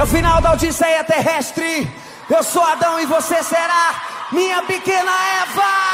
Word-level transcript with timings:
É 0.00 0.02
o 0.02 0.06
final 0.06 0.40
da 0.40 0.52
Odisseia 0.52 1.04
terrestre. 1.04 1.86
Eu 2.30 2.42
sou 2.42 2.62
Adão 2.62 2.98
e 2.98 3.04
você 3.04 3.42
será 3.42 4.28
minha 4.32 4.62
pequena 4.62 5.12
Eva. 5.42 5.89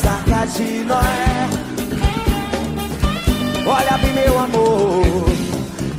Casa 0.00 0.46
de 0.46 0.84
Noé. 0.84 1.48
Olha 3.66 3.98
bem, 3.98 4.12
meu 4.14 4.38
amor, 4.38 5.26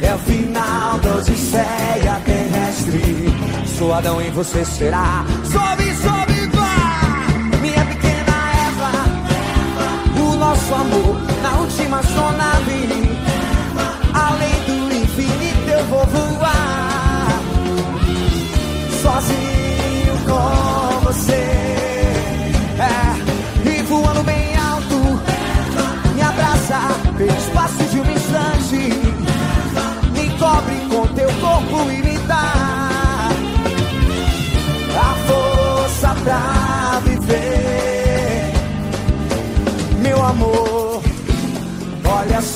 é 0.01 0.13
o 0.13 0.19
final 0.19 0.99
da 0.99 1.15
Odisseia 1.15 2.21
terrestre. 2.25 3.33
Sou 3.77 3.93
Adão 3.93 4.21
e 4.21 4.29
você 4.31 4.65
será. 4.65 5.25
Sobe, 5.43 5.95
sobe. 5.95 6.31
nosso 10.51 10.75
amor 10.75 11.15
na 11.41 11.59
última 11.59 12.03
sonave. 12.03 12.50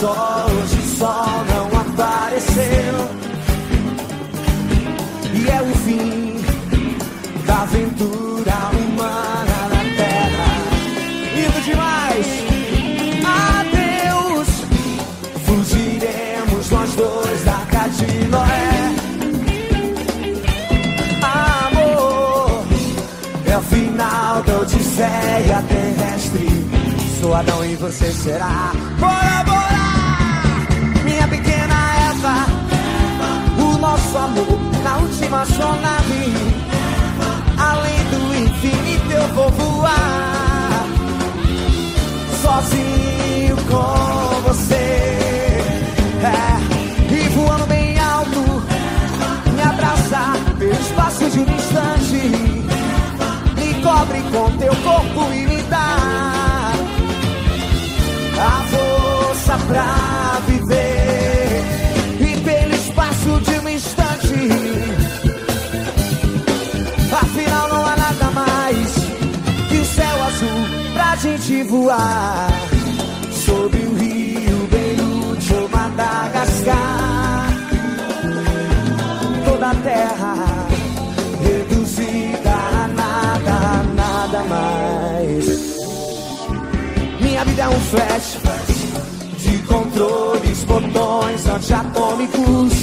Hoje 0.06 0.78
o 0.78 0.98
sol 0.98 1.44
não 1.50 1.66
apareceu. 1.82 2.96
E 5.34 5.50
é 5.50 5.62
o 5.62 5.76
fim 5.80 6.42
da 7.46 7.64
aventura 7.64 8.54
humana 8.78 9.60
na 9.72 9.84
terra. 9.96 10.48
Lindo 11.36 11.62
demais! 11.62 12.28
Adeus! 13.58 14.48
Fugiremos 15.46 16.70
nós 16.70 16.96
dois 16.96 17.44
da 17.44 17.66
de 17.88 18.28
Noé. 18.28 18.96
Amor, 21.22 22.66
é 23.46 23.58
o 23.58 23.62
final 23.62 24.44
da 24.44 24.60
Odisseia 24.60 25.64
terrestre 25.68 26.66
sou 27.26 27.34
Adão 27.34 27.66
e 27.66 27.76
você 27.76 28.12
será. 28.12 28.72
Bora! 29.00 29.45
Na 35.46 35.52
última 35.52 35.56
sonave. 35.56 36.34
Além 37.58 38.04
do 38.10 38.36
infinito 38.36 39.12
eu 39.12 39.28
vou 39.30 39.50
voar. 39.52 40.86
Sozinho 42.42 43.58
com 43.70 44.42
você. 44.42 44.76
É, 46.24 47.14
e 47.14 47.30
voando 47.30 47.66
bem 47.68 48.00
alto, 48.00 48.64
me 49.54 49.62
abraçar 49.62 50.38
pelo 50.58 50.74
espaço 50.74 51.30
de 51.30 51.40
um 51.40 51.44
instante. 51.44 52.32
Me 53.56 53.74
cobre 53.82 54.22
com 54.32 54.52
teu 54.58 54.76
corpo 54.78 55.34
e 55.34 55.48
me 55.48 55.62
dá 55.64 56.72
a 58.38 58.64
força 58.70 59.58
pra 59.68 60.25
gente 71.46 71.64
voar 71.66 72.50
sob 73.32 73.78
o 73.78 73.96
rio 73.96 74.68
Beirute 74.72 75.54
ou 75.54 75.70
Madagascar. 75.70 77.50
Toda 79.46 79.70
a 79.70 79.76
terra 79.76 80.36
reduzida 81.44 82.52
a 82.52 82.88
nada, 82.88 83.84
nada 83.94 84.44
mais. 84.46 85.46
Minha 87.22 87.46
vida 87.46 87.62
é 87.62 87.70
um 87.70 87.80
flash 87.80 88.38
de 89.38 89.58
controles, 89.68 90.64
botões 90.64 91.46
antiatômicos. 91.46 92.74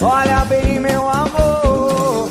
Olha 0.00 0.44
bem, 0.46 0.80
meu 0.80 1.06
amor, 1.06 2.30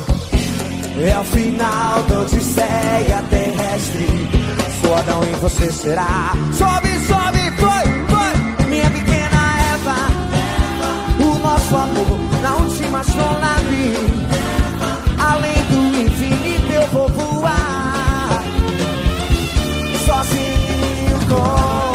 é 1.00 1.18
o 1.18 1.24
final 1.24 2.02
da 2.08 2.20
Odisseia 2.22 3.22
terrestre. 3.30 4.45
Sou 4.86 4.94
Adão 4.94 5.20
e 5.24 5.32
você 5.40 5.72
será. 5.72 6.30
Sobe, 6.52 6.88
sobe, 7.08 7.40
foi, 7.58 7.82
foi, 8.06 8.66
minha 8.68 8.88
pequena 8.88 9.58
Eva. 9.74 9.96
O 11.24 11.38
nosso 11.40 11.74
amor 11.74 12.20
na 12.40 12.54
última 12.54 13.00
astronave. 13.00 13.94
Além 15.18 15.60
do 15.64 16.02
infinito 16.02 16.72
eu 16.72 16.86
vou 16.92 17.08
voar 17.08 18.44
sozinho 20.06 21.18
com 21.28 21.85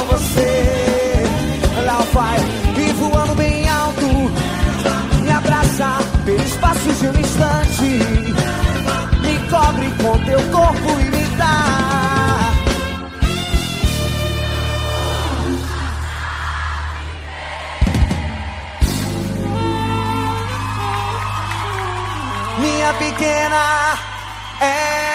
pequena 22.94 23.98
é. 24.60 25.11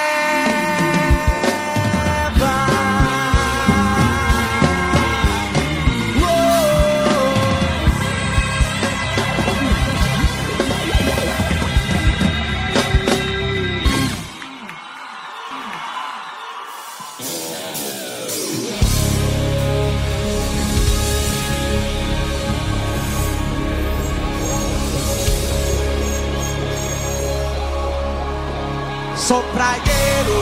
Sou 29.26 29.42
praieiro, 29.42 30.40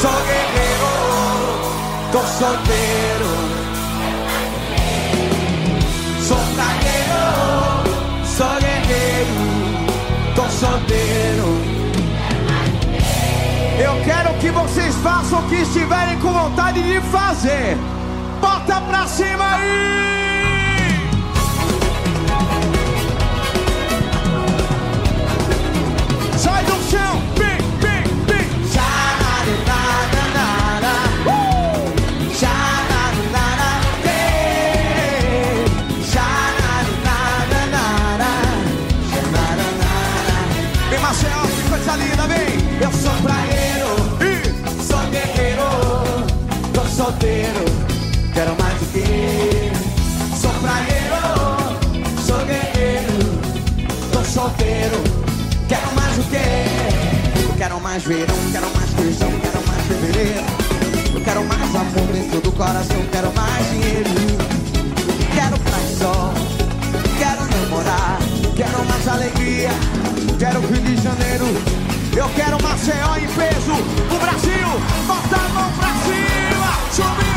sou 0.00 0.12
guerreiro, 0.12 0.92
tô 2.12 2.20
solteiro. 2.20 3.26
Sou 6.20 6.38
praieiro, 6.54 7.26
sou 8.24 8.54
guerreiro, 8.60 9.36
tô 10.36 10.48
solteiro. 10.48 11.48
Eu 13.80 14.04
quero 14.04 14.32
que 14.38 14.52
vocês 14.52 14.94
façam 15.02 15.40
o 15.40 15.48
que 15.48 15.56
estiverem 15.56 16.20
com 16.20 16.32
vontade 16.32 16.80
de 16.84 17.00
fazer. 17.10 17.76
Bota 18.40 18.80
pra 18.82 19.08
cima 19.08 19.56
aí! 19.56 20.31
Mais 58.02 58.06
verão, 58.06 58.36
quero 58.50 58.66
mais 58.76 58.90
feijão, 58.90 59.30
quero 59.40 59.66
mais 59.66 59.86
fevereiro. 59.86 60.44
Eu 61.14 61.20
quero 61.20 61.44
mais 61.44 61.74
amor 61.74 62.12
dentro 62.12 62.40
do 62.40 62.52
coração, 62.52 62.96
quero 63.12 63.32
mais 63.34 63.70
dinheiro. 63.70 64.10
Quero 65.34 65.56
sol, 65.98 66.32
quero 67.18 67.46
namorar, 67.46 68.18
quero 68.56 68.84
mais 68.86 69.08
alegria, 69.08 69.70
quero 70.38 70.60
Rio 70.60 70.82
de 70.82 71.02
Janeiro. 71.02 71.46
Eu 72.16 72.28
quero 72.34 72.62
Maceió 72.62 73.16
em 73.16 73.26
peso, 73.28 73.72
o 73.72 74.18
Brasil, 74.18 74.68
bota 75.06 75.36
a 75.36 75.48
mão 75.50 75.72
pra 75.72 75.88
cima, 76.04 76.70
subiu, 76.92 77.31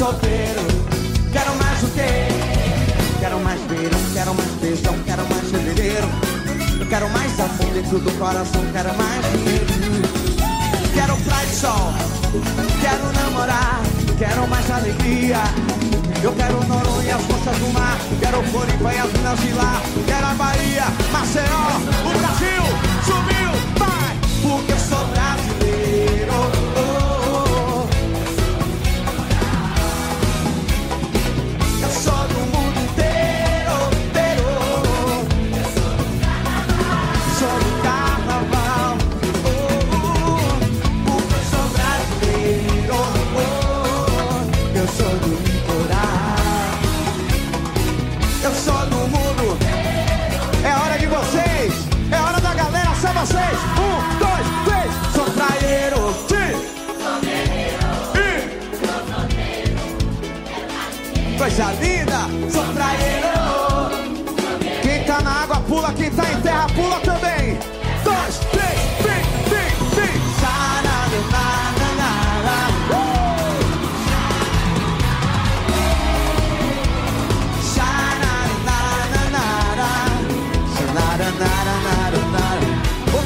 solteiro, 0.00 0.62
quero 1.30 1.54
mais 1.56 1.82
o 1.82 1.88
quê? 1.88 2.26
Quero 3.20 3.38
mais 3.40 3.60
verão, 3.68 4.00
quero 4.14 4.34
mais 4.34 4.50
beijão, 4.52 4.94
quero 5.04 5.28
mais 5.28 5.50
fevereiro. 5.50 6.08
Eu 6.80 6.86
quero 6.86 7.10
mais 7.10 7.38
amor 7.38 7.74
dentro 7.74 7.98
do 7.98 8.10
coração, 8.18 8.62
quero 8.72 8.96
mais 8.96 9.26
dinheiro. 9.30 9.66
Quero 10.94 11.16
praia 11.18 11.46
e 11.46 11.54
sol, 11.54 11.92
quero 12.80 13.12
namorar, 13.12 13.82
quero 14.16 14.48
mais 14.48 14.70
alegria. 14.70 15.42
Eu 16.22 16.32
quero 16.32 16.66
Noronha, 16.66 17.16
as 17.16 17.22
forças 17.24 17.58
do 17.58 17.68
mar, 17.74 17.98
quero 18.20 18.42
Floripa 18.44 18.94
e 18.94 18.98
as 18.98 19.12
minas 19.12 19.38
de 19.38 19.52
lá. 19.52 19.82
Quero 20.06 20.26
a 20.26 20.34
Bahia, 20.34 20.84
Maceió, 21.12 21.76
o 22.06 22.18
Brasil, 22.18 22.64
subiu, 23.04 23.52
vai, 23.78 23.99
Coisa 61.60 61.74
linda, 61.74 62.20
sou 62.50 62.64
praieiro. 62.72 63.28
Quem 64.82 65.04
tá 65.04 65.20
na 65.20 65.42
água 65.42 65.56
pula, 65.68 65.92
quem 65.92 66.10
tá 66.10 66.32
em 66.32 66.40
terra 66.40 66.66
pula 66.74 66.98
também. 67.00 67.58
Dois, 68.02 68.38
três, 68.50 68.80
vem, 69.02 69.22
vem, 69.50 69.90
vem. 69.90 70.20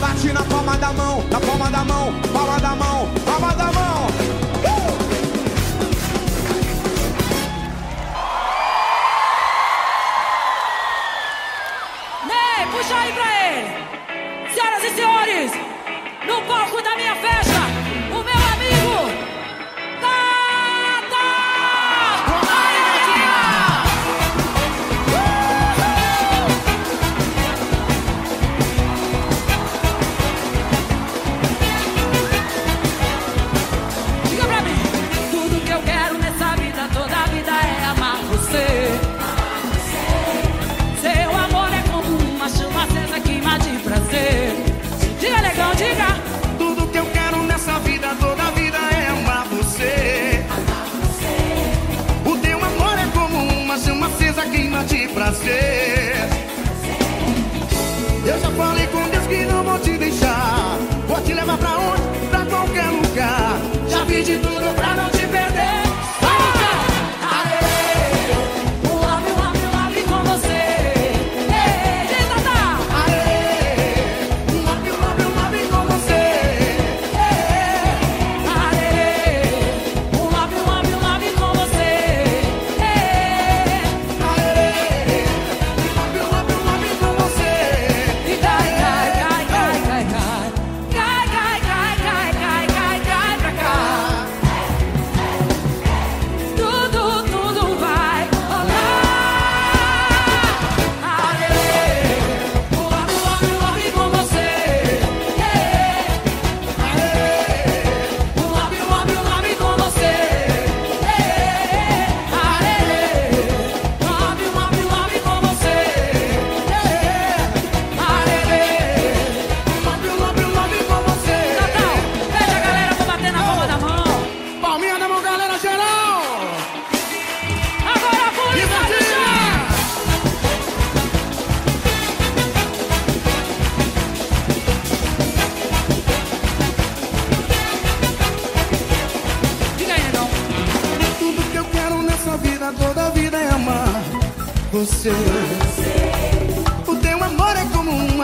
Bate 0.01 0.33
na 0.33 0.43
palma 0.43 0.77
da 0.77 0.93
mão, 0.93 1.25
na 1.31 1.41
palma 1.41 1.71
da 1.71 1.85
mão, 1.85 2.13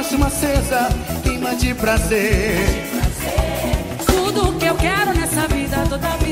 uma 0.00 0.02
chama 0.02 0.26
acesa, 0.28 0.88
queima 1.22 1.54
de 1.54 1.74
prazer. 1.74 2.56
Tudo 4.06 4.58
que 4.58 4.64
eu 4.64 4.74
quero 4.76 5.12
nessa 5.12 5.46
vida, 5.48 5.76
toda 5.90 6.08
vida. 6.16 6.29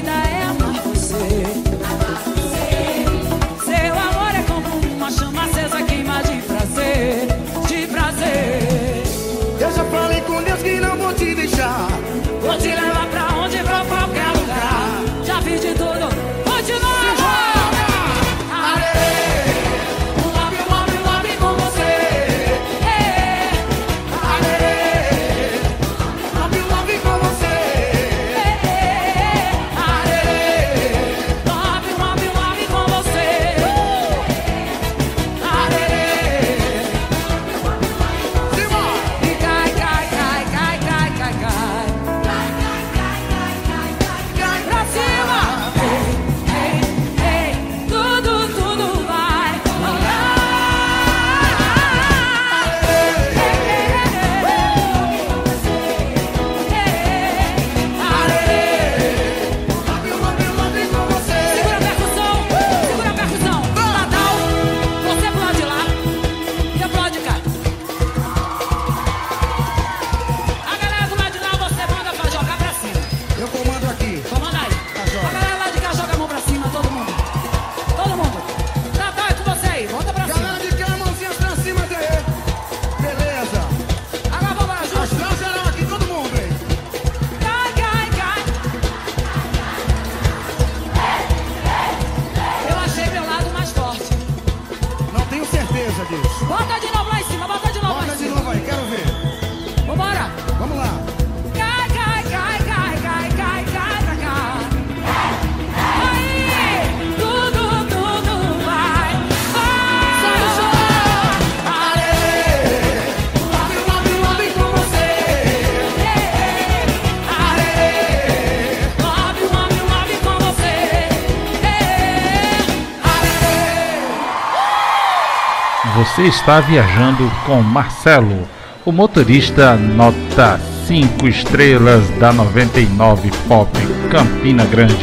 Você 126.19 126.27
está 126.27 126.59
viajando 126.59 127.31
com 127.47 127.63
Marcelo, 127.63 128.49
o 128.85 128.91
motorista 128.91 129.77
nota 129.77 130.59
5 130.89 131.29
estrelas 131.29 132.11
da 132.19 132.33
99 132.33 133.31
Pop 133.47 133.71
Campina 134.11 134.65
Grande. 134.65 134.97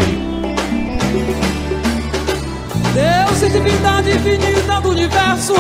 Deus 2.94 3.42
e 3.44 3.50
divindade 3.50 4.12
infinita 4.12 4.82
do 4.82 4.90
universo, 4.90 5.54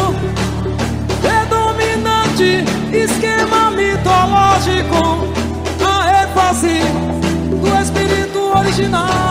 predominante 1.22 2.66
esquema 2.92 3.72
mitológico, 3.72 5.26
a 5.80 6.24
ênfase 6.24 6.82
do 7.62 7.82
espírito 7.82 8.40
original. 8.58 9.25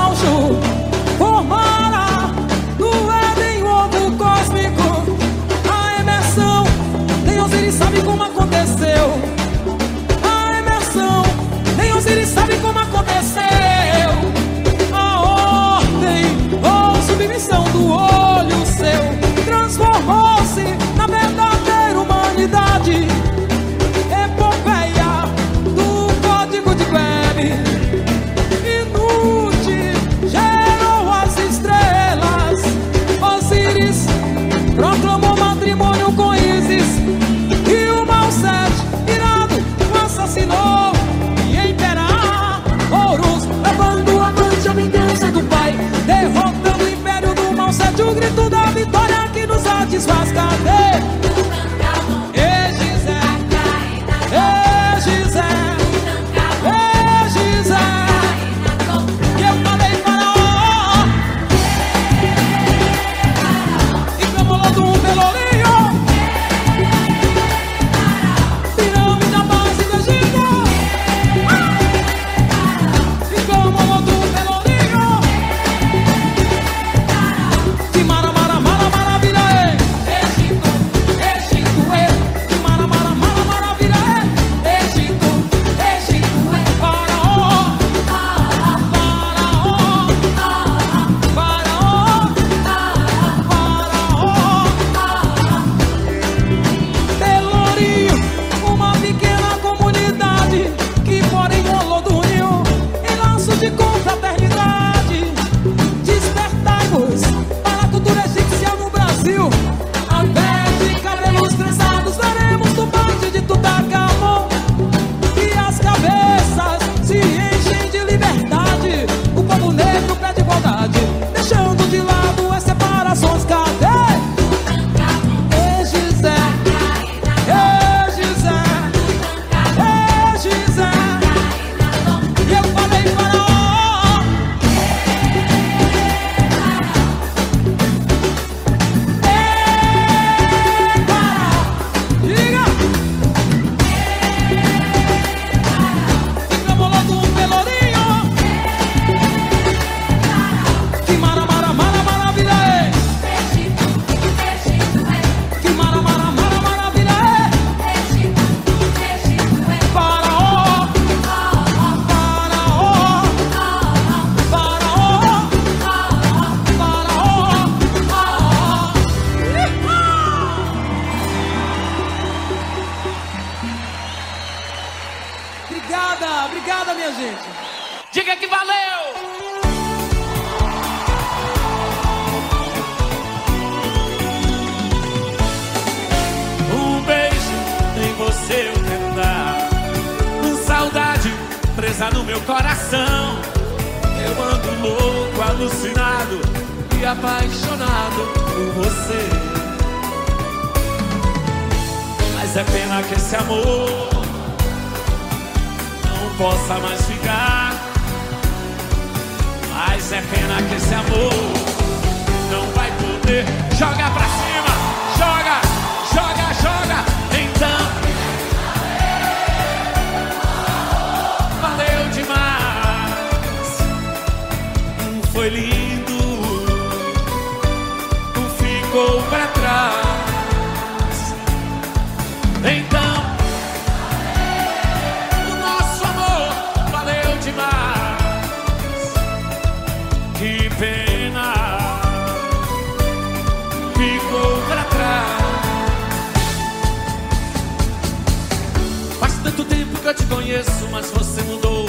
Conheço, 250.44 250.88
mas 250.90 251.10
você 251.10 251.42
mudou. 251.42 251.86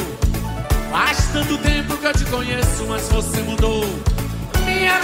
Faz 0.90 1.28
tanto 1.34 1.58
tempo 1.58 1.98
que 1.98 2.06
eu 2.06 2.14
te 2.14 2.24
conheço, 2.26 2.86
mas 2.88 3.10
você 3.10 3.42
mudou. 3.42 3.84
Minha, 4.64 4.98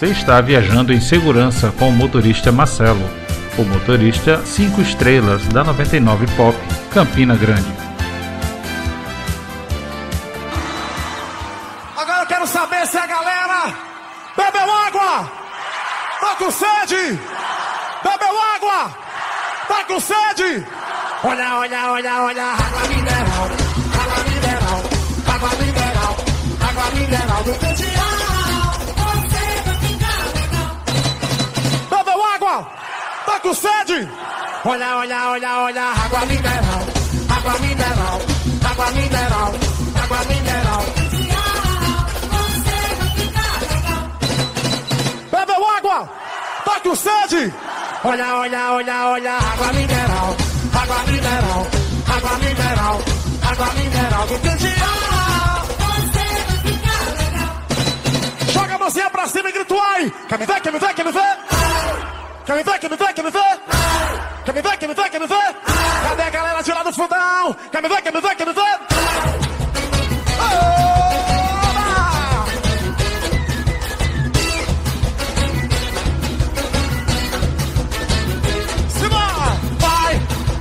Você 0.00 0.06
está 0.06 0.40
viajando 0.40 0.94
em 0.94 1.00
segurança 1.00 1.70
com 1.72 1.90
o 1.90 1.92
motorista 1.92 2.50
Marcelo, 2.50 3.02
o 3.60 3.64
motorista 3.64 4.40
5 4.44 4.80
estrelas 4.80 5.46
da 5.48 5.62
99 5.62 6.26
Pop, 6.34 6.56
Campina 6.90 7.36
Grande. 7.36 7.70
Agora 11.96 12.22
eu 12.22 12.26
quero 12.26 12.46
saber 12.46 12.86
se 12.86 12.96
a 12.96 13.06
galera 13.06 13.74
bebeu 14.36 14.72
água! 14.72 15.30
Tá 16.20 16.36
com 16.38 16.50
sede? 16.50 17.18
Bebeu 18.02 18.42
água! 18.56 18.96
Tá 19.68 19.84
com 19.84 20.00
sede? 20.00 20.66
Olha, 21.22 21.58
olha, 21.58 21.92
olha, 21.92 22.22
olha, 22.22 22.44
água 22.44 22.88
mineral, 22.88 23.50
água 24.00 24.24
mineral, 24.30 24.82
água 25.34 25.50
mineral, 25.62 26.16
água 26.66 26.90
mineral 26.94 27.44
do 27.44 27.54
Candial. 27.58 28.29
Tá 33.40 33.48
com 33.48 33.54
sede? 33.54 34.08
Olha, 34.66 34.96
olha, 34.98 35.30
olha, 35.30 35.60
olha, 35.60 35.82
água 35.82 36.26
mineral, 36.26 36.82
água 37.30 37.58
mineral, 37.60 38.20
água 38.70 38.90
mineral, 38.90 39.54
água 40.02 40.24
mineral. 40.28 40.84
Bebeu 45.32 45.70
água? 45.70 46.08
Tá 46.66 46.80
com 46.80 46.94
sede? 46.94 47.54
Olha, 48.04 48.36
olha, 48.36 48.72
olha, 48.72 49.06
olha, 49.08 49.32
água 49.32 49.72
mineral, 49.72 50.36
água 50.74 50.98
mineral, 51.06 51.66
água 52.14 52.38
mineral, 52.38 53.00
água 53.42 53.66
mineral 53.72 54.26
do 54.26 54.38
Candial. 54.40 54.90
Joga 58.52 58.74
a 58.74 58.78
mãozinha 58.78 59.08
pra 59.08 59.26
cima 59.26 59.48
e 59.48 59.52
grito 59.52 59.80
ai. 59.80 60.12
Quer 60.28 60.38
me 60.38 60.44
ver, 60.44 60.60
quer 60.60 60.72
me 60.74 60.78
ver, 60.78 60.94
quer 60.94 61.04
me 61.06 61.12
ver? 61.12 61.39
Quer 62.50 62.56
me 62.56 62.64
ver, 62.64 62.80
quer 62.80 62.90
me 62.90 62.96
ver, 62.96 63.14
quer 63.14 63.22
me 63.22 63.30
ver? 63.30 63.60
Quer 64.44 64.54
me 64.54 64.60
ver, 64.60 64.76
quer 64.76 64.88
me 64.88 64.94
ver, 64.94 65.08
quer 65.08 65.20
me 65.20 65.26
ver? 65.28 65.54
Cadê 66.02 66.22
a 66.22 66.30
galera 66.30 66.62
de 66.64 66.72
lá 66.72 66.82
do 66.82 66.92
fundão? 66.92 67.56
Quer 67.70 67.80
me 67.80 67.88
ver, 67.88 68.02
quer 68.02 68.12
me 68.12 68.20
ver, 68.20 68.34
quer 68.34 68.44
me 68.44 68.52
ver? 68.52 68.80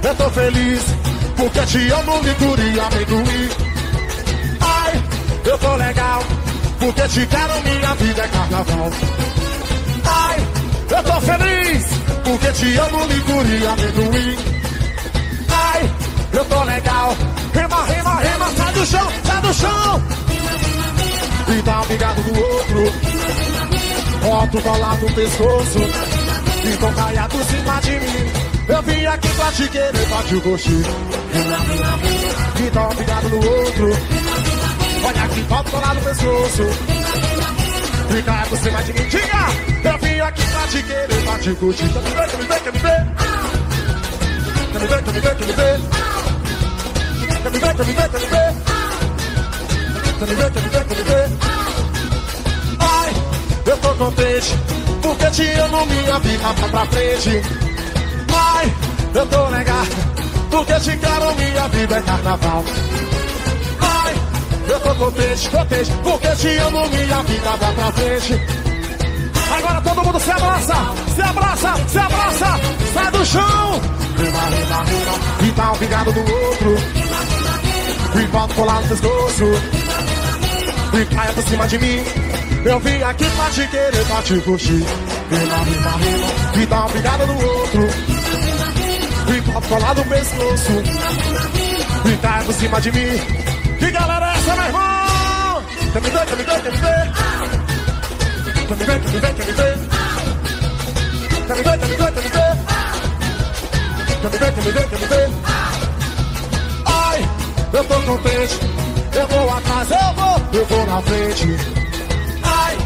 Eu 0.04 0.16
tô 0.16 0.30
feliz 0.30 0.84
porque 1.38 1.60
te 1.66 1.90
amo, 1.90 2.22
licor 2.22 2.60
e 2.60 2.80
amendoim. 2.80 3.50
Ai, 4.62 5.04
eu 5.44 5.58
tô 5.58 5.76
legal 5.76 6.22
porque 6.80 7.02
te 7.08 7.26
quero, 7.26 7.64
minha 7.64 7.96
vida 7.96 8.22
é 8.22 8.28
carnaval. 8.28 8.92
Eu 11.00 11.04
tô 11.04 11.22
feliz 11.22 11.86
porque 12.26 12.52
te 12.52 12.78
amo, 12.78 13.06
licor 13.06 13.46
e 13.46 13.66
amendoim. 13.66 14.38
Ai, 15.48 15.92
eu 16.34 16.44
tô 16.44 16.64
legal. 16.66 17.16
Rima, 17.54 17.86
rima, 17.86 18.16
rima, 18.20 18.52
sai 18.58 18.74
do 18.74 18.86
chão, 18.86 19.08
sai 19.24 19.42
do 19.42 19.54
chão. 19.54 20.04
E 21.48 21.62
dá 21.62 21.82
um 21.82 21.86
ligado 21.86 22.22
do 22.22 22.38
outro. 22.38 22.94
Bota 24.22 24.62
colado 24.62 25.02
no 25.02 25.14
pescoço. 25.14 25.80
E 26.66 26.78
tô 26.78 26.92
caiado 26.92 27.44
cima 27.46 27.80
de 27.80 27.92
mim. 27.92 28.32
Eu 28.68 28.82
vim 28.82 29.06
aqui 29.06 29.30
pra 29.30 29.52
te 29.54 29.70
querer, 29.70 30.08
pra 30.10 30.24
te 30.24 30.36
gostinho. 30.36 30.84
E 32.58 32.70
dá 32.72 32.90
um 32.90 32.94
ligado 32.94 33.30
no 33.30 33.36
outro. 33.38 33.90
Olha 35.06 35.24
aqui, 35.24 35.42
bota 35.44 35.72
colado 35.72 35.96
no 35.96 36.02
pescoço. 36.02 36.64
E 38.18 38.22
cai 38.22 38.46
por 38.50 38.58
cima 38.58 38.84
de 38.84 38.94
mim. 38.94 39.08
Diga! 39.08 39.69
Vim 40.30 40.42
aqui 40.42 40.44
pra 40.52 40.68
te 40.68 40.84
querer, 40.84 41.24
pra 41.24 41.40
te 41.40 41.56
curtir. 41.56 41.90
Quer 41.90 42.02
me 42.02 42.10
ver, 42.10 42.30
quer 42.30 42.38
me 42.38 42.46
ver, 42.46 42.60
quer 42.62 42.74
me 42.74 42.80
ver? 42.80 43.08
Quer 44.72 44.80
me 44.80 44.88
ver, 44.88 45.04
quer 45.04 45.14
me 45.14 45.20
ver, 45.20 45.36
quer 45.36 45.46
me 45.48 45.54
ver? 45.54 45.80
Quer 47.42 47.52
me 47.52 47.60
ver, 47.60 47.76
quer 47.76 47.86
me 47.86 47.94
ver, 47.94 48.10
quer 48.10 48.20
me 48.20 48.28
ver? 48.28 48.54
Quer 50.20 50.28
me 50.28 50.36
ver, 50.36 50.52
quer 50.52 50.62
me 50.62 50.70
ver, 50.70 50.86
quer 50.86 50.98
me 50.98 51.04
ver? 51.04 51.30
Ai, 52.80 53.14
eu 53.66 53.78
tô 53.78 53.96
contente, 53.96 54.58
porque 55.02 55.32
te 55.32 55.52
amo, 55.60 55.86
minha 55.88 56.20
vida 56.20 56.54
vai 56.54 56.70
pra 56.70 56.86
frente. 56.86 57.42
Ai, 58.36 58.74
eu 59.16 59.26
tô 59.26 59.48
legal, 59.50 59.86
porque 60.52 60.80
te 60.80 60.98
quero, 60.98 61.36
minha 61.36 61.68
vida 61.70 61.98
é 61.98 62.02
carnaval. 62.02 62.64
Ai, 63.82 64.16
eu 64.68 64.80
tô 64.80 64.96
contente, 64.96 65.50
contente, 65.50 65.92
porque 66.04 66.28
te 66.36 66.58
amo, 66.58 66.88
minha 66.90 67.24
vida 67.24 67.56
vai 67.60 67.74
pra 67.74 67.92
frente. 67.94 68.59
Agora 69.58 69.82
todo 69.82 70.04
mundo 70.04 70.20
se 70.20 70.32
abraça, 70.32 70.76
se 71.16 71.22
abraça, 71.22 71.74
se 71.88 72.00
abraça, 72.00 72.60
sai 72.94 73.12
do 73.12 73.26
chão. 73.26 73.82
E 75.42 75.52
dá 75.52 75.72
um 75.72 75.78
do 76.12 76.20
outro. 76.20 76.76
E 78.16 78.26
volta 78.28 78.54
colar 78.54 78.82
no 78.82 78.88
pescoço. 78.88 79.46
E 80.94 81.06
caia 81.16 81.34
por 81.34 81.44
cima 81.44 81.68
de 81.68 81.80
mim. 81.80 82.04
Eu 82.66 82.80
vim 82.80 83.02
aqui 83.02 83.26
pra 83.26 83.50
te 83.50 83.68
querer, 83.68 84.06
pra 84.06 84.22
te 84.22 84.40
curtir. 84.42 84.86
E 86.56 86.66
dá 86.66 86.86
um 86.86 86.90
pingado 86.90 87.28
no 87.28 87.46
outro. 87.46 87.88
E 89.28 89.40
volta 89.42 89.68
colar 89.68 89.96
no 89.96 90.06
pescoço. 90.06 90.72
E 92.06 92.18
caia 92.18 92.44
por 92.44 92.54
cima 92.56 92.82
de 92.82 92.92
mim. 92.92 93.20
Que 93.80 93.92
galera 93.92 94.34
é 94.34 94.38
essa, 94.38 94.56
meu 94.56 94.66
irmão? 94.66 95.64
Quer 95.94 96.02
me 96.02 96.10
ver, 96.10 96.26
quer 96.26 96.36
me 96.36 96.44
ver, 96.44 96.62
quer 96.62 96.72
me 96.72 96.78
ver? 96.78 97.59
Ai, 106.86 107.30
eu 107.74 107.84
tô 107.84 107.96
contente. 108.02 108.60
Eu 109.12 109.28
vou 109.28 109.50
atrás, 109.50 109.90
eu 109.90 110.14
vou, 110.14 110.60
eu 110.60 110.66
vou 110.68 110.86
na 110.86 111.02
frente. 111.02 111.58
Ai, 112.44 112.78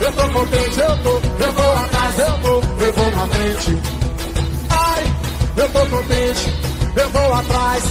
eu 0.00 0.12
tô 0.12 0.28
contente, 0.28 0.78
eu 0.78 0.96
tô, 0.98 1.44
eu 1.44 1.52
vou 1.52 1.72
atrás, 1.72 2.18
eu 2.18 2.38
vou, 2.38 2.62
eu 2.80 2.92
vou 2.92 3.10
na 3.10 3.26
frente. 3.28 3.78
Ai, 4.68 5.14
eu 5.56 5.68
tô 5.70 5.86
contente, 5.86 6.54
eu 6.96 7.08
vou 7.08 7.34
atrás, 7.34 7.84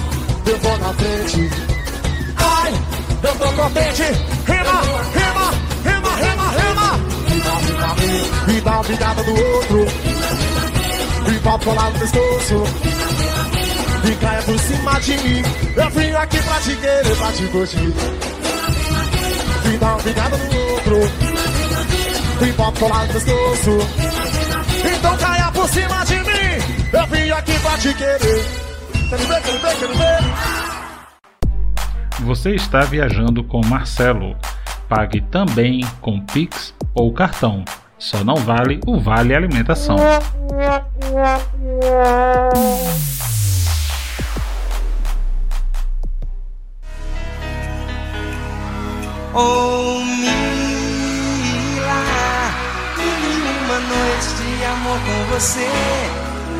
eu 0.45 0.57
vou 0.59 0.77
na 0.77 0.93
frente. 0.93 1.51
Ai, 2.37 2.73
eu 3.23 3.35
tô 3.35 3.63
contente. 3.63 4.03
Rima, 4.45 4.81
rima, 5.13 5.28
pingada 8.89 9.23
do 9.23 9.31
outro. 9.31 9.85
E 11.27 11.31
volta 11.43 11.65
colar 11.65 11.91
no 11.91 11.99
pescoço. 11.99 12.63
E 14.03 14.15
caia 14.15 14.41
por 14.41 14.59
cima 14.59 14.99
de 14.99 15.17
mim. 15.17 15.43
Eu 15.75 15.89
vim 15.91 16.11
aqui 16.11 16.41
pra 16.41 16.59
te 16.59 16.75
querer, 16.75 17.15
pra 17.17 17.31
te 17.31 17.47
curtir. 17.47 17.93
E 19.65 19.77
dá 19.77 19.95
um 19.95 19.99
pingada 19.99 20.37
no 20.37 20.43
outro. 20.71 20.97
E 22.41 22.51
volta 22.51 22.79
colar 22.79 23.05
no 23.05 23.13
pescoço. 23.13 23.77
Então 24.97 25.17
caia 25.17 25.51
por 25.51 25.69
cima 25.69 26.03
de 26.05 26.15
mim. 26.15 26.57
Eu 26.91 27.05
vim 27.07 27.29
aqui 27.29 27.59
pra 27.59 27.77
te 27.77 27.93
querer. 27.93 28.45
Quer 29.09 29.19
me 29.19 29.25
ver, 29.25 29.41
quer 29.41 29.53
me 29.53 29.59
ver, 29.59 29.77
quer 29.77 29.87
me 29.87 29.95
ver? 29.95 30.19
Você 32.25 32.55
está 32.55 32.79
viajando 32.81 33.43
com 33.43 33.63
Marcelo. 33.65 34.35
Pague 34.87 35.21
também 35.21 35.81
com 36.01 36.19
Pix 36.25 36.73
ou 36.95 37.13
cartão. 37.13 37.63
Só 37.99 38.23
não 38.23 38.37
vale 38.37 38.79
o 38.87 38.97
Vale 38.97 39.35
Alimentação. 39.35 39.97
Oh, 49.33 49.99
Mila, 49.99 50.41
mil 52.97 53.19
e 53.29 53.43
uma 53.65 53.79
noite 53.79 54.29
de 54.37 54.63
amor 54.63 54.97
com 54.99 55.19
você. 55.33 55.67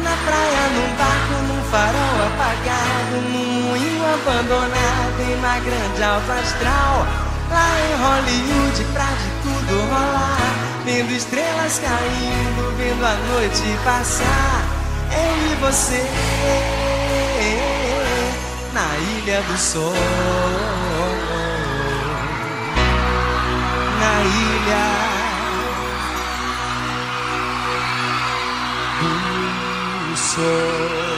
Na 0.04 0.16
praia, 0.26 0.64
num 0.76 0.90
barco, 0.98 1.36
num 1.48 1.64
farol 1.72 2.18
apagado, 2.28 3.16
num 3.32 3.70
moinho 3.70 4.04
abandonado 4.14 5.20
e 5.22 5.36
na 5.42 5.56
grande 5.60 6.04
alta 6.04 6.34
astral. 6.34 7.08
Lá 7.50 7.70
em 7.80 7.96
Hollywood, 7.96 8.84
pra 8.94 9.06
de 9.06 9.30
tudo 9.42 9.74
rolar. 9.90 10.79
Vendo 10.92 11.12
estrelas 11.12 11.78
caindo, 11.78 12.76
vendo 12.76 13.06
a 13.06 13.14
noite 13.14 13.62
passar. 13.86 14.66
Eu 15.12 15.52
e 15.52 15.56
você, 15.62 16.04
na 18.74 18.98
ilha 18.98 19.40
do 19.44 19.56
sol. 19.56 19.94
na 24.00 24.24
ilha 24.24 24.86
do 30.10 30.18
sol. 30.18 31.09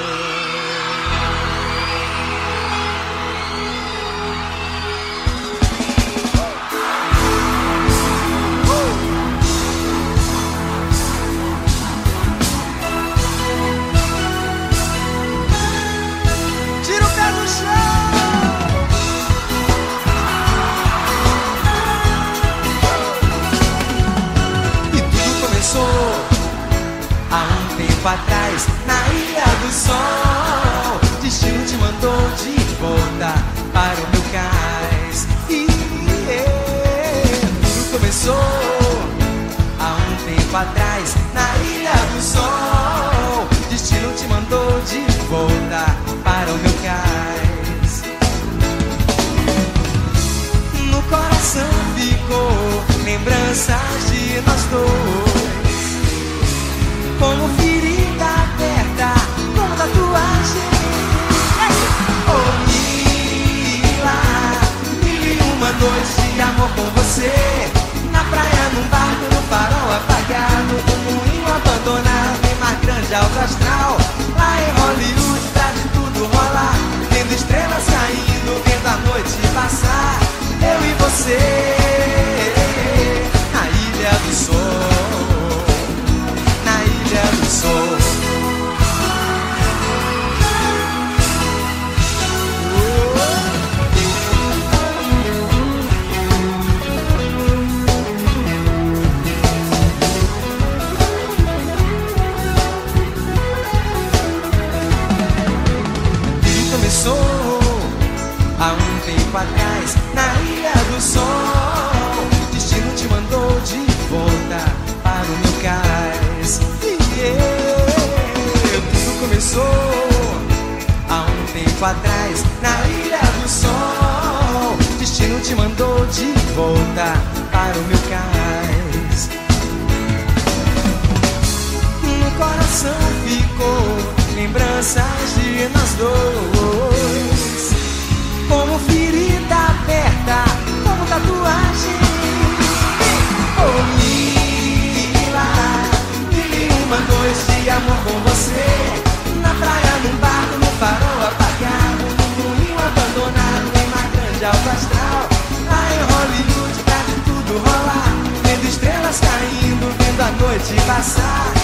passar. 160.88 161.61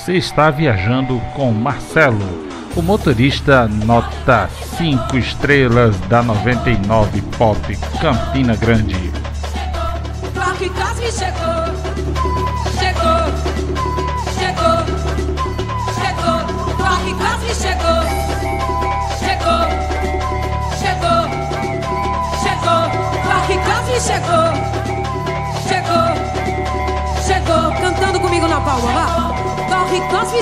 Você 0.00 0.14
está 0.14 0.50
viajando 0.50 1.20
com 1.34 1.52
Marcelo, 1.52 2.48
o 2.74 2.80
motorista 2.80 3.68
nota 3.68 4.48
5 4.48 5.18
estrelas 5.18 5.94
da 6.08 6.22
99 6.22 7.20
Pop 7.36 7.76
Campina 8.00 8.56
Grande. 8.56 9.09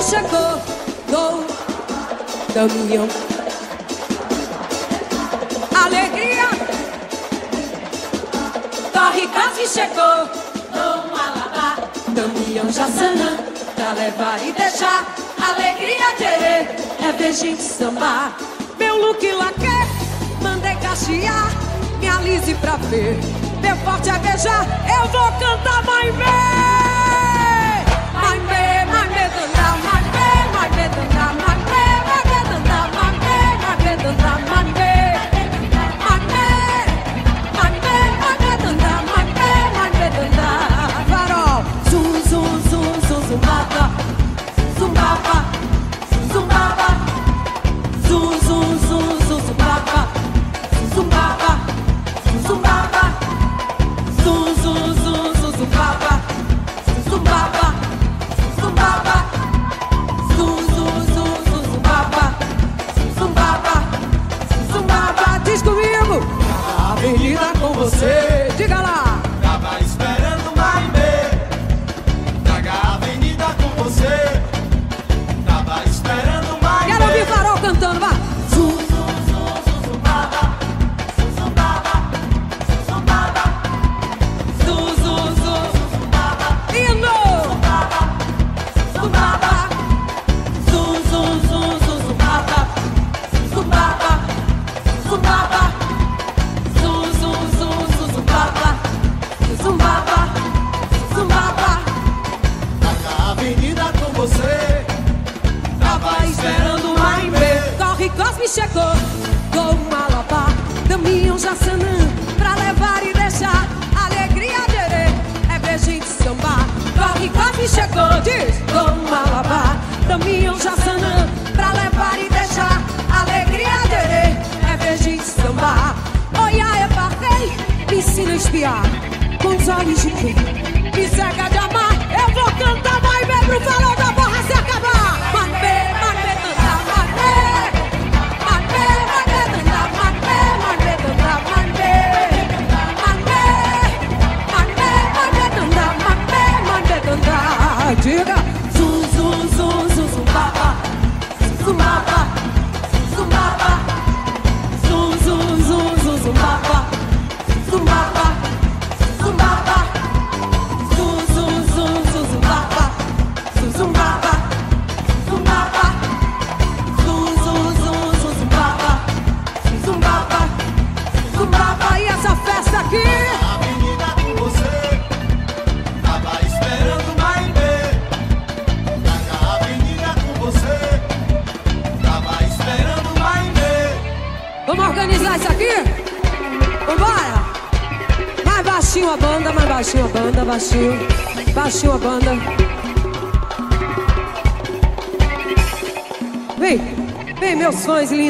Chegou, 0.01 0.29
go, 1.09 1.45
go. 2.53 3.07
Alegria, 5.77 6.49
corre 8.93 9.27
quase 9.27 9.67
chegou, 9.67 10.25
Dom 10.73 11.15
Alabá, 11.15 11.75
caminhão 12.15 12.71
Jassanã, 12.71 13.37
pra 13.75 13.91
levar 13.91 14.41
e 14.41 14.51
deixar. 14.53 15.05
Alegria 15.37 16.15
querer 16.17 16.75
é 17.03 17.11
ver 17.17 17.33
gente 17.33 17.61
sambar. 17.61 18.35
Meu 18.79 18.97
look 18.97 19.31
laquer, 19.33 19.87
mandei 20.41 20.75
cachear, 20.75 21.51
me 21.99 22.07
alise 22.07 22.55
pra 22.55 22.77
ver. 22.77 23.19
Meu 23.61 23.75
forte 23.77 24.09
é 24.09 24.17
beijar, 24.17 24.65
eu 24.87 25.07
vou 25.09 25.31
cantar, 25.33 25.83
mãe, 25.83 26.11
ver. 26.13 26.78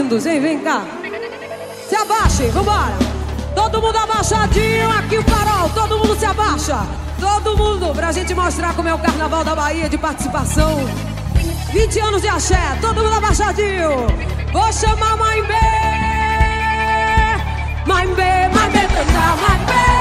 Lindos, 0.10 0.24
vem, 0.24 0.42
vem 0.42 0.60
cá. 0.60 0.84
Se 1.88 1.96
abaixem, 1.96 2.50
vambora. 2.50 2.98
Todo 3.54 3.82
mundo 3.82 3.96
abaixadinho, 3.96 4.90
aqui 4.92 5.18
o 5.18 5.24
farol, 5.24 5.70
todo 5.70 6.00
mundo 6.00 6.18
se 6.18 6.26
abaixa. 6.26 6.80
Todo 7.20 7.56
mundo, 7.56 7.94
pra 7.94 8.12
gente 8.12 8.34
mostrar 8.34 8.74
como 8.74 8.90
é 8.90 8.94
o 8.94 8.98
carnaval 8.98 9.44
da 9.44 9.56
Bahia 9.56 9.88
de 9.88 9.98
participação. 9.98 10.78
20 11.72 12.00
anos 12.00 12.22
de 12.22 12.28
axé, 12.28 12.78
todo 12.82 13.04
mundo 13.04 13.16
abaixadinho. 13.16 14.08
Vou 14.52 14.74
chamar 14.74 15.16
Mãe 15.18 15.44
B. 15.44 15.54
Mãe 17.86 18.08
B, 18.08 18.22
Mãe 18.56 18.70
B, 18.72 18.80
Mãe 18.88 19.66
B, 19.68 19.99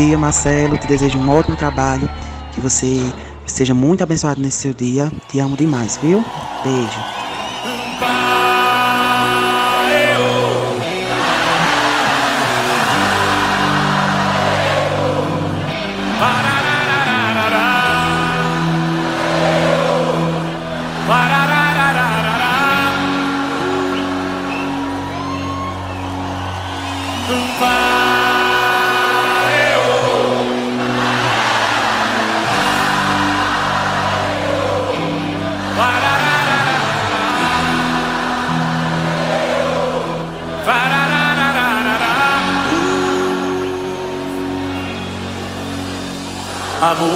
dia, 0.00 0.16
Marcelo. 0.16 0.78
Te 0.78 0.86
desejo 0.86 1.18
um 1.18 1.28
ótimo 1.28 1.56
trabalho. 1.56 2.08
Que 2.50 2.60
você 2.60 3.12
seja 3.46 3.74
muito 3.74 4.02
abençoado 4.02 4.40
nesse 4.40 4.58
seu 4.58 4.74
dia. 4.74 5.10
Te 5.28 5.38
amo 5.38 5.56
demais, 5.56 5.96
viu? 5.96 6.24
Beijo. 6.62 7.09
Amor, 46.82 47.10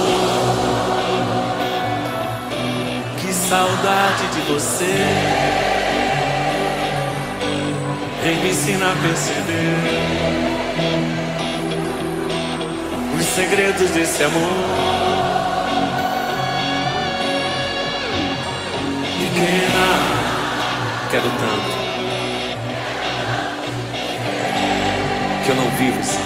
que 3.19 3.33
saudade 3.33 4.27
de 4.27 4.41
você. 4.41 4.95
Vem 8.21 8.35
me 8.41 8.49
ensina 8.51 8.91
a 8.91 8.95
perceber 8.95 9.75
os 13.17 13.25
segredos 13.25 13.89
desse 13.89 14.23
amor. 14.23 14.51
Pequena, 19.17 19.87
quero 21.09 21.29
tanto 21.39 21.85
que 25.43 25.49
eu 25.49 25.55
não 25.55 25.69
vivo 25.71 26.03
sem 26.03 26.24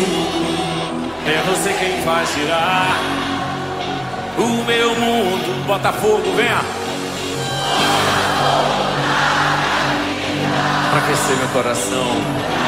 é 0.00 1.42
você 1.48 1.72
quem 1.72 2.02
faz 2.02 2.32
girar 2.34 2.86
o 4.38 4.64
meu 4.64 4.94
mundo. 4.94 5.66
Botafogo, 5.66 6.22
venha! 6.36 6.60
Pra 10.90 10.98
aquecer 11.00 11.36
meu 11.36 11.48
coração. 11.48 12.67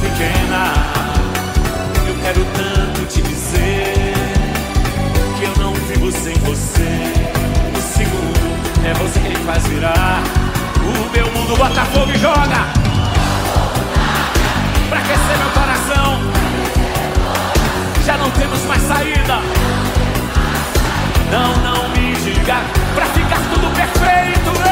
Pequena, 0.00 0.72
eu 2.06 2.14
quero 2.22 2.44
tanto 2.54 3.06
te 3.06 3.22
dizer 3.22 4.14
que 5.38 5.44
eu 5.44 5.56
não 5.62 5.74
vivo 5.74 6.10
sem 6.12 6.34
você. 6.40 7.12
O 7.76 7.80
segundo 7.80 8.86
é 8.86 8.94
você 8.94 9.20
quem 9.20 9.36
faz 9.44 9.66
virar 9.66 10.22
o 10.78 11.10
meu 11.10 11.30
mundo. 11.32 11.56
Bota 11.56 11.84
fogo 11.86 12.10
e 12.12 12.18
joga 12.18 12.66
pra 14.88 14.98
aquecer 14.98 15.38
meu 15.38 15.50
coração. 15.50 16.20
Já 18.04 18.16
não 18.18 18.30
temos 18.30 18.62
mais 18.64 18.82
saída. 18.82 19.40
Não, 21.30 21.56
não 21.62 21.88
me 21.90 22.14
diga 22.16 22.56
pra 22.94 23.06
ficar 23.06 23.40
tudo 23.52 23.74
perfeito. 23.74 24.71